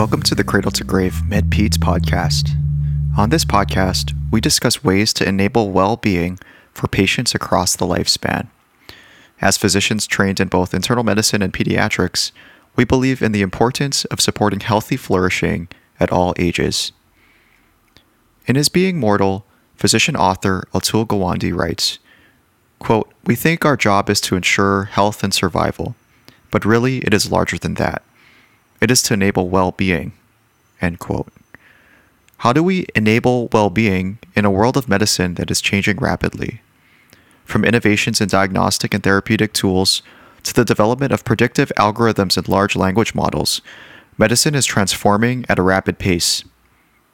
Welcome 0.00 0.22
to 0.22 0.34
the 0.34 0.44
Cradle 0.44 0.70
to 0.70 0.82
Grave 0.82 1.20
MedPeds 1.28 1.76
podcast. 1.76 2.56
On 3.18 3.28
this 3.28 3.44
podcast, 3.44 4.16
we 4.30 4.40
discuss 4.40 4.82
ways 4.82 5.12
to 5.12 5.28
enable 5.28 5.72
well 5.72 5.96
being 5.96 6.38
for 6.72 6.88
patients 6.88 7.34
across 7.34 7.76
the 7.76 7.84
lifespan. 7.84 8.48
As 9.42 9.58
physicians 9.58 10.06
trained 10.06 10.40
in 10.40 10.48
both 10.48 10.72
internal 10.72 11.04
medicine 11.04 11.42
and 11.42 11.52
pediatrics, 11.52 12.32
we 12.76 12.84
believe 12.86 13.20
in 13.20 13.32
the 13.32 13.42
importance 13.42 14.06
of 14.06 14.22
supporting 14.22 14.60
healthy 14.60 14.96
flourishing 14.96 15.68
at 16.00 16.10
all 16.10 16.32
ages. 16.38 16.92
In 18.46 18.56
his 18.56 18.70
Being 18.70 18.98
Mortal, 18.98 19.44
physician 19.76 20.16
author 20.16 20.66
Atul 20.72 21.06
Gawande 21.06 21.54
writes, 21.54 21.98
quote, 22.78 23.12
We 23.26 23.36
think 23.36 23.66
our 23.66 23.76
job 23.76 24.08
is 24.08 24.22
to 24.22 24.36
ensure 24.36 24.84
health 24.84 25.22
and 25.22 25.34
survival, 25.34 25.94
but 26.50 26.64
really 26.64 27.00
it 27.00 27.12
is 27.12 27.30
larger 27.30 27.58
than 27.58 27.74
that. 27.74 28.02
It 28.80 28.90
is 28.90 29.02
to 29.04 29.14
enable 29.14 29.48
well 29.48 29.72
being. 29.72 30.12
End 30.80 30.98
quote. 30.98 31.32
How 32.38 32.54
do 32.54 32.62
we 32.62 32.86
enable 32.94 33.48
well 33.48 33.68
being 33.68 34.18
in 34.34 34.46
a 34.46 34.50
world 34.50 34.76
of 34.76 34.88
medicine 34.88 35.34
that 35.34 35.50
is 35.50 35.60
changing 35.60 35.98
rapidly? 35.98 36.62
From 37.44 37.64
innovations 37.64 38.20
in 38.20 38.28
diagnostic 38.28 38.94
and 38.94 39.02
therapeutic 39.02 39.52
tools 39.52 40.00
to 40.44 40.54
the 40.54 40.64
development 40.64 41.12
of 41.12 41.24
predictive 41.24 41.70
algorithms 41.76 42.38
and 42.38 42.48
large 42.48 42.74
language 42.76 43.14
models, 43.14 43.60
medicine 44.16 44.54
is 44.54 44.64
transforming 44.64 45.44
at 45.50 45.58
a 45.58 45.62
rapid 45.62 45.98
pace. 45.98 46.44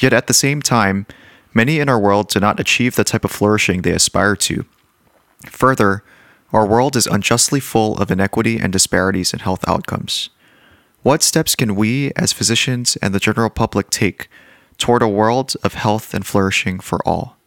Yet 0.00 0.12
at 0.12 0.28
the 0.28 0.34
same 0.34 0.62
time, 0.62 1.06
many 1.52 1.80
in 1.80 1.88
our 1.88 1.98
world 1.98 2.28
do 2.28 2.38
not 2.38 2.60
achieve 2.60 2.94
the 2.94 3.02
type 3.02 3.24
of 3.24 3.32
flourishing 3.32 3.82
they 3.82 3.90
aspire 3.90 4.36
to. 4.36 4.64
Further, 5.46 6.04
our 6.52 6.66
world 6.66 6.94
is 6.94 7.08
unjustly 7.08 7.58
full 7.58 7.98
of 7.98 8.10
inequity 8.10 8.58
and 8.58 8.72
disparities 8.72 9.32
in 9.32 9.40
health 9.40 9.66
outcomes. 9.68 10.30
What 11.08 11.22
steps 11.22 11.54
can 11.54 11.74
we, 11.74 12.12
as 12.16 12.34
physicians 12.34 12.96
and 12.96 13.14
the 13.14 13.18
general 13.18 13.48
public, 13.48 13.88
take 13.88 14.28
toward 14.76 15.00
a 15.00 15.08
world 15.08 15.54
of 15.64 15.72
health 15.72 16.12
and 16.12 16.26
flourishing 16.26 16.80
for 16.80 17.00
all? 17.08 17.38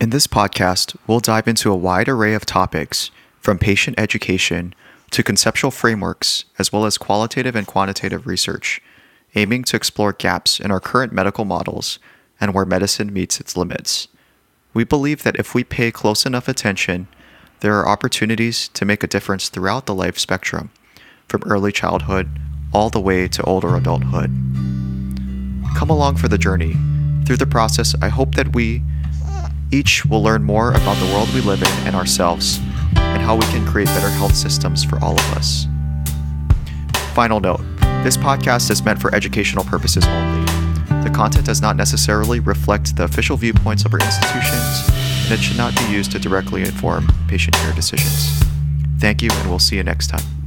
In 0.00 0.08
this 0.08 0.26
podcast, 0.26 0.96
we'll 1.06 1.20
dive 1.20 1.46
into 1.46 1.70
a 1.70 1.76
wide 1.76 2.08
array 2.08 2.32
of 2.32 2.46
topics 2.46 3.10
from 3.38 3.58
patient 3.58 4.00
education 4.00 4.74
to 5.10 5.22
conceptual 5.22 5.70
frameworks, 5.70 6.46
as 6.58 6.72
well 6.72 6.86
as 6.86 6.96
qualitative 6.96 7.54
and 7.54 7.66
quantitative 7.66 8.26
research, 8.26 8.80
aiming 9.34 9.64
to 9.64 9.76
explore 9.76 10.14
gaps 10.14 10.58
in 10.58 10.70
our 10.70 10.80
current 10.80 11.12
medical 11.12 11.44
models 11.44 11.98
and 12.40 12.54
where 12.54 12.64
medicine 12.64 13.12
meets 13.12 13.40
its 13.40 13.58
limits. 13.58 14.08
We 14.72 14.84
believe 14.84 15.22
that 15.24 15.36
if 15.36 15.54
we 15.54 15.64
pay 15.64 15.90
close 15.90 16.24
enough 16.24 16.48
attention, 16.48 17.08
there 17.60 17.78
are 17.78 17.86
opportunities 17.86 18.68
to 18.68 18.86
make 18.86 19.04
a 19.04 19.06
difference 19.06 19.50
throughout 19.50 19.84
the 19.84 19.94
life 19.94 20.18
spectrum, 20.18 20.70
from 21.28 21.42
early 21.44 21.72
childhood 21.72 22.30
all 22.72 22.90
the 22.90 23.00
way 23.00 23.28
to 23.28 23.42
older 23.44 23.76
adulthood. 23.76 24.30
Come 25.76 25.90
along 25.90 26.16
for 26.16 26.28
the 26.28 26.38
journey. 26.38 26.76
Through 27.24 27.38
the 27.38 27.46
process, 27.46 27.94
I 28.02 28.08
hope 28.08 28.34
that 28.34 28.54
we 28.54 28.82
each 29.72 30.04
will 30.04 30.22
learn 30.22 30.42
more 30.42 30.70
about 30.70 30.96
the 30.96 31.06
world 31.12 31.32
we 31.32 31.40
live 31.40 31.62
in 31.62 31.86
and 31.86 31.94
ourselves, 31.94 32.58
and 32.96 33.22
how 33.22 33.36
we 33.36 33.44
can 33.46 33.66
create 33.66 33.86
better 33.86 34.08
health 34.08 34.34
systems 34.34 34.84
for 34.84 34.98
all 35.02 35.12
of 35.12 35.32
us. 35.36 35.66
Final 37.14 37.40
note 37.40 37.60
this 38.02 38.16
podcast 38.16 38.70
is 38.70 38.82
meant 38.82 39.00
for 39.00 39.14
educational 39.14 39.64
purposes 39.64 40.06
only. 40.06 40.44
The 41.04 41.10
content 41.10 41.46
does 41.46 41.60
not 41.60 41.76
necessarily 41.76 42.40
reflect 42.40 42.96
the 42.96 43.04
official 43.04 43.36
viewpoints 43.36 43.84
of 43.84 43.92
our 43.92 44.00
institutions, 44.00 44.88
and 45.24 45.32
it 45.32 45.38
should 45.38 45.56
not 45.56 45.76
be 45.76 45.84
used 45.92 46.12
to 46.12 46.18
directly 46.18 46.62
inform 46.62 47.06
patient 47.28 47.56
care 47.56 47.72
decisions. 47.74 48.42
Thank 48.98 49.22
you, 49.22 49.30
and 49.30 49.50
we'll 49.50 49.58
see 49.58 49.76
you 49.76 49.82
next 49.82 50.08
time. 50.08 50.39